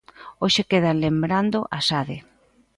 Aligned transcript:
Hoxe 0.41 0.61
quedan 0.71 0.97
lembrando 1.05 1.57
a 1.77 1.79
Sade. 1.87 2.17